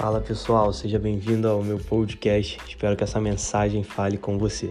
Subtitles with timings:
[0.00, 2.58] Fala pessoal, seja bem-vindo ao meu podcast.
[2.66, 4.70] Espero que essa mensagem fale com você.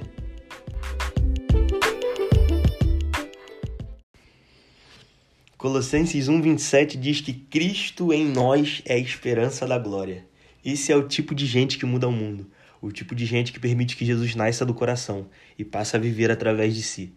[5.55, 10.25] Colossenses 1:27 diz que Cristo em nós é a esperança da glória.
[10.65, 12.49] Esse é o tipo de gente que muda o mundo,
[12.81, 15.27] o tipo de gente que permite que Jesus nasça do coração
[15.59, 17.13] e passe a viver através de si.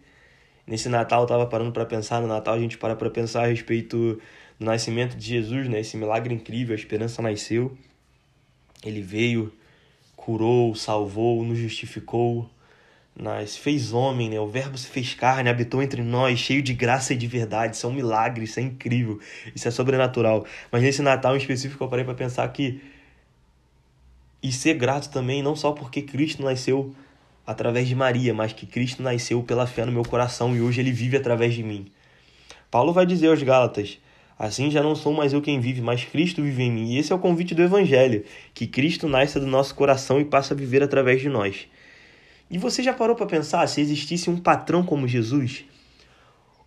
[0.67, 3.47] Nesse Natal eu estava parando para pensar, no Natal a gente para para pensar a
[3.47, 4.21] respeito
[4.59, 5.79] do nascimento de Jesus, né?
[5.79, 7.75] Esse milagre incrível, a esperança nasceu.
[8.83, 9.51] Ele veio,
[10.15, 12.49] curou, salvou, nos justificou,
[13.15, 14.39] nas fez homem, né?
[14.39, 17.75] O verbo se fez carne, habitou entre nós, cheio de graça e de verdade.
[17.75, 19.19] Isso é um milagre, isso é incrível,
[19.55, 20.45] isso é sobrenatural.
[20.71, 22.81] Mas nesse Natal em específico eu parei para pensar que
[24.41, 26.93] e ser grato também, não só porque Cristo nasceu
[27.47, 30.91] através de Maria, mas que Cristo nasceu pela fé no meu coração e hoje ele
[30.91, 31.89] vive através de mim.
[32.69, 33.99] Paulo vai dizer aos Gálatas:
[34.37, 36.93] Assim já não sou mais eu quem vive, mas Cristo vive em mim.
[36.93, 40.53] E esse é o convite do Evangelho, que Cristo nasça do nosso coração e passe
[40.53, 41.67] a viver através de nós.
[42.49, 45.65] E você já parou para pensar se existisse um patrão como Jesus?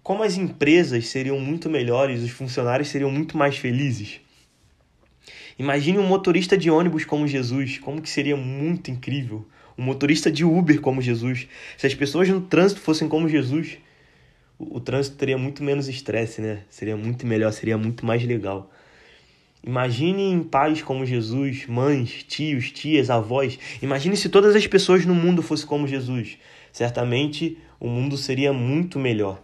[0.02, 4.20] Como as empresas seriam muito melhores, os funcionários seriam muito mais felizes?
[5.58, 9.46] Imagine um motorista de ônibus como Jesus, como que seria muito incrível.
[9.76, 11.48] Um motorista de Uber como Jesus.
[11.76, 13.78] Se as pessoas no trânsito fossem como Jesus,
[14.58, 16.62] o, o trânsito teria muito menos estresse, né?
[16.68, 18.70] Seria muito melhor, seria muito mais legal.
[19.64, 23.58] Imagine em pais como Jesus, mães, tios, tias, avós.
[23.82, 26.38] Imagine se todas as pessoas no mundo fossem como Jesus.
[26.72, 29.42] Certamente o mundo seria muito melhor.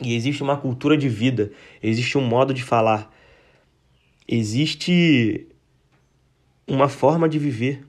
[0.00, 1.50] E existe uma cultura de vida,
[1.82, 3.10] existe um modo de falar,
[4.28, 5.46] existe
[6.68, 7.82] uma forma de viver,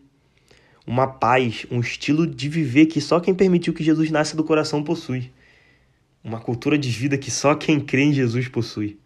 [0.85, 4.81] uma paz, um estilo de viver que só quem permitiu que Jesus nasça do coração
[4.81, 5.29] possui.
[6.27, 8.99] Uma cultura de vida que só quem crê em Jesus possui.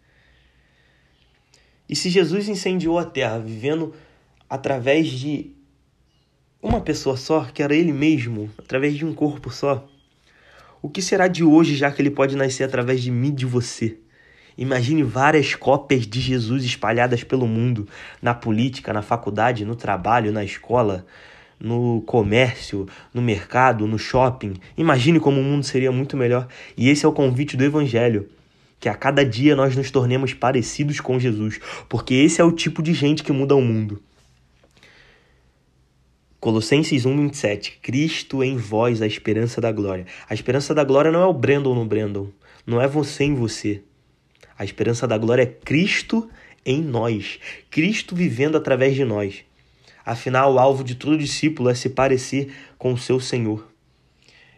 [1.88, 3.94] E se Jesus incendiou a terra vivendo
[4.50, 5.52] através de
[6.60, 9.88] uma pessoa só, que era ele mesmo, através de um corpo só,
[10.82, 13.46] o que será de hoje, já que ele pode nascer através de mim e de
[13.46, 13.98] você?
[14.58, 17.88] Imagine várias cópias de Jesus espalhadas pelo mundo,
[18.20, 21.06] na política, na faculdade, no trabalho, na escola,
[21.62, 24.54] no comércio, no mercado, no shopping.
[24.76, 26.48] Imagine como o mundo seria muito melhor.
[26.76, 28.28] E esse é o convite do Evangelho.
[28.80, 32.82] Que a cada dia nós nos tornemos parecidos com Jesus, porque esse é o tipo
[32.82, 34.02] de gente que muda o mundo.
[36.40, 40.04] Colossenses 1:27 Cristo em vós a esperança da glória.
[40.28, 42.26] A esperança da glória não é o Brandon no Brandon,
[42.66, 43.82] não é você em você.
[44.58, 46.28] A esperança da glória é Cristo
[46.66, 47.38] em nós,
[47.70, 49.44] Cristo vivendo através de nós.
[50.04, 53.68] Afinal, o alvo de todo discípulo é se parecer com o seu Senhor.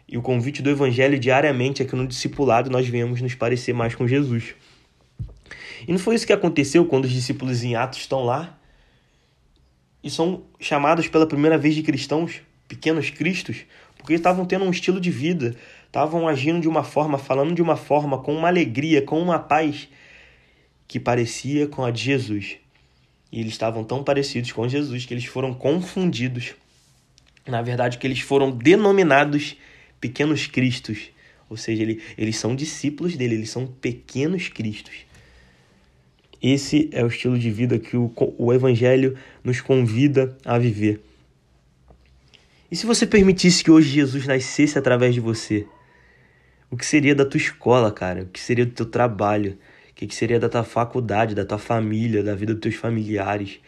[0.07, 3.95] E o convite do Evangelho diariamente é que no discipulado nós venhamos nos parecer mais
[3.95, 4.55] com Jesus.
[5.87, 8.57] E não foi isso que aconteceu quando os discípulos em Atos estão lá
[10.03, 13.65] e são chamados pela primeira vez de cristãos, pequenos cristos,
[13.97, 15.55] porque estavam tendo um estilo de vida,
[15.87, 19.89] estavam agindo de uma forma, falando de uma forma, com uma alegria, com uma paz
[20.87, 22.57] que parecia com a de Jesus.
[23.35, 26.55] E eles estavam tão parecidos com Jesus que eles foram confundidos.
[27.45, 29.57] Na verdade, que eles foram denominados
[29.99, 31.09] pequenos cristos.
[31.49, 34.93] Ou seja, ele, eles são discípulos dele, eles são pequenos cristos.
[36.41, 41.01] Esse é o estilo de vida que o, o Evangelho nos convida a viver.
[42.71, 45.67] E se você permitisse que hoje Jesus nascesse através de você?
[46.71, 48.21] O que seria da tua escola, cara?
[48.21, 49.57] O que seria do teu trabalho?
[49.95, 53.61] O que seria da tua faculdade, da tua família, da vida dos teus familiares?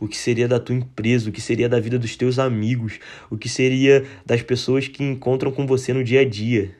[0.00, 1.28] O que seria da tua empresa?
[1.28, 2.98] O que seria da vida dos teus amigos?
[3.28, 6.74] O que seria das pessoas que encontram com você no dia a dia?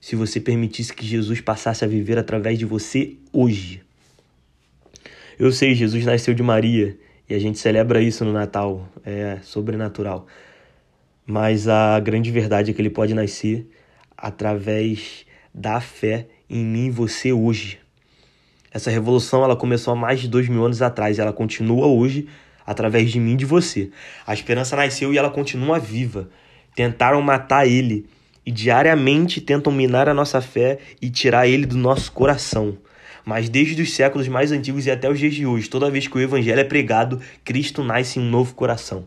[0.00, 3.80] Se você permitisse que Jesus passasse a viver através de você hoje.
[5.38, 10.26] Eu sei, Jesus nasceu de Maria e a gente celebra isso no Natal, é sobrenatural.
[11.24, 13.70] Mas a grande verdade é que ele pode nascer
[14.16, 17.78] através da fé em mim e você hoje.
[18.72, 22.28] Essa revolução ela começou há mais de dois mil anos atrás e ela continua hoje
[22.64, 23.90] através de mim e de você.
[24.26, 26.30] A esperança nasceu e ela continua viva.
[26.74, 28.06] Tentaram matar ele
[28.46, 32.78] e diariamente tentam minar a nossa fé e tirar ele do nosso coração.
[33.24, 36.16] Mas desde os séculos mais antigos e até os dias de hoje, toda vez que
[36.16, 39.06] o evangelho é pregado, Cristo nasce em um novo coração.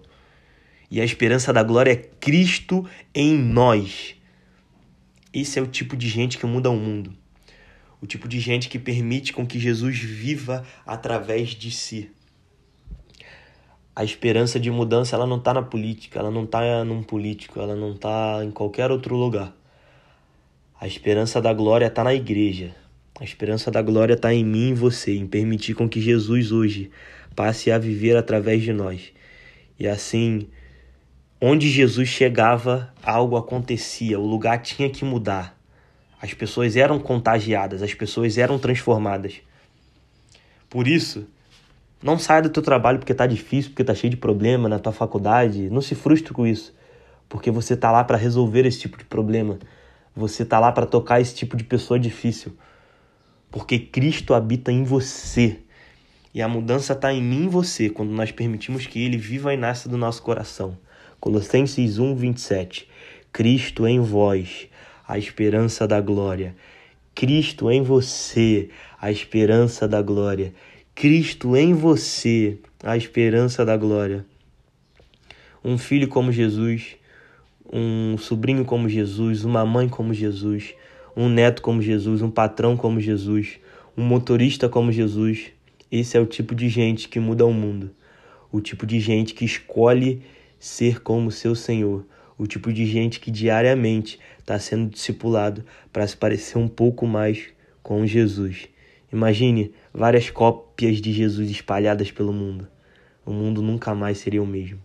[0.92, 2.86] E a esperança da glória é Cristo
[3.16, 4.16] em nós.
[5.34, 7.23] Esse é o tipo de gente que muda o mundo.
[8.04, 12.12] O tipo de gente que permite com que Jesus viva através de si.
[13.96, 17.78] A esperança de mudança ela não está na política, ela não está num político, ela
[17.78, 19.56] não está em qualquer outro lugar.
[20.78, 22.76] A esperança da glória está na igreja.
[23.22, 26.92] A esperança da glória está em mim e você, em permitir com que Jesus hoje
[27.34, 29.14] passe a viver através de nós.
[29.80, 30.50] E assim,
[31.40, 35.53] onde Jesus chegava, algo acontecia, o lugar tinha que mudar.
[36.24, 39.42] As pessoas eram contagiadas, as pessoas eram transformadas.
[40.70, 41.28] Por isso,
[42.02, 44.94] não saia do teu trabalho porque tá difícil, porque tá cheio de problema na tua
[44.94, 45.70] faculdade.
[45.70, 46.74] Não se frustre com isso,
[47.28, 49.60] porque você tá lá para resolver esse tipo de problema.
[50.16, 52.58] Você tá lá para tocar esse tipo de pessoa difícil.
[53.52, 55.60] Porque Cristo habita em você.
[56.34, 59.58] E a mudança está em mim e você, quando nós permitimos que Ele viva e
[59.58, 60.78] nasça do nosso coração.
[61.20, 62.88] Colossenses 1, 27.
[63.34, 64.70] Cristo em vós,
[65.14, 66.56] a esperança da glória.
[67.14, 68.70] Cristo em você,
[69.00, 70.56] a esperança da glória.
[70.96, 74.26] Cristo em você, a esperança da glória.
[75.64, 76.96] Um filho como Jesus,
[77.72, 80.74] um sobrinho como Jesus, uma mãe como Jesus,
[81.16, 83.60] um neto como Jesus, um patrão como Jesus,
[83.96, 85.52] um motorista como Jesus.
[85.92, 87.92] Esse é o tipo de gente que muda o mundo.
[88.52, 90.24] O tipo de gente que escolhe
[90.58, 92.04] ser como seu Senhor.
[92.38, 97.50] O tipo de gente que diariamente está sendo discipulado para se parecer um pouco mais
[97.82, 98.68] com Jesus.
[99.12, 102.68] Imagine várias cópias de Jesus espalhadas pelo mundo.
[103.26, 104.80] O mundo nunca mais seria o mesmo.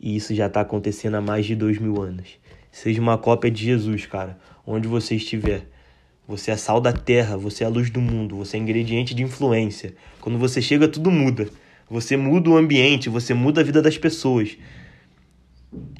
[0.00, 2.38] E isso já está acontecendo há mais de dois mil anos.
[2.72, 5.66] Seja uma cópia de Jesus, cara, onde você estiver.
[6.26, 9.22] Você é sal da terra, você é a luz do mundo, você é ingrediente de
[9.22, 9.94] influência.
[10.20, 11.48] Quando você chega, tudo muda.
[11.90, 14.56] Você muda o ambiente, você muda a vida das pessoas.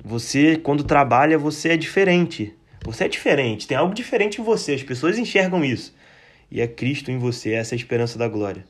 [0.04, 2.54] Você, quando trabalha, você é diferente.
[2.84, 5.94] Você é diferente, tem algo diferente em você, as pessoas enxergam isso
[6.50, 8.64] e é Cristo em você, essa é a esperança da glória.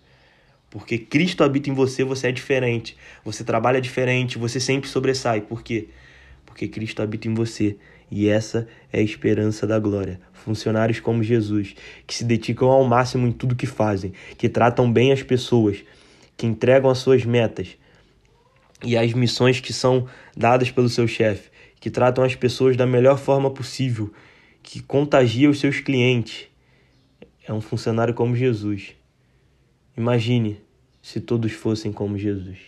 [0.69, 2.97] Porque Cristo habita em você, você é diferente.
[3.25, 5.41] Você trabalha diferente, você sempre sobressai.
[5.41, 5.89] Por quê?
[6.47, 7.77] Porque Cristo habita em você.
[8.09, 10.21] E essa é a esperança da glória.
[10.33, 11.75] Funcionários como Jesus,
[12.07, 15.83] que se dedicam ao máximo em tudo que fazem, que tratam bem as pessoas,
[16.37, 17.77] que entregam as suas metas
[18.85, 20.07] e as missões que são
[20.37, 24.13] dadas pelo seu chefe, que tratam as pessoas da melhor forma possível,
[24.63, 26.49] que contagia os seus clientes,
[27.47, 28.95] é um funcionário como Jesus.
[29.97, 30.61] Imagine
[31.03, 32.59] se todos fossem como Jesus.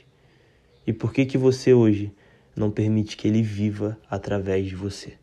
[0.87, 2.13] E por que que você hoje
[2.57, 5.15] não permite que ele viva através de você?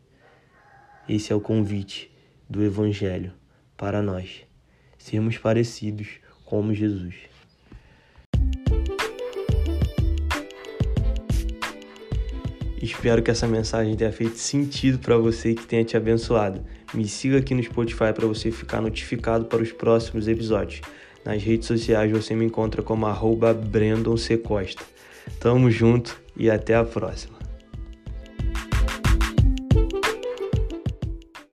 [1.08, 2.10] Esse é o convite
[2.48, 3.32] do evangelho
[3.76, 4.42] para nós
[4.98, 7.14] sermos parecidos como Jesus.
[12.80, 16.64] Espero que essa mensagem tenha feito sentido para você e que tenha te abençoado.
[16.94, 20.80] Me siga aqui no Spotify para você ficar notificado para os próximos episódios.
[21.24, 24.38] Nas redes sociais você me encontra como arroba Brandon C.
[24.38, 24.82] Costa.
[25.38, 27.39] Tamo junto e até a próxima.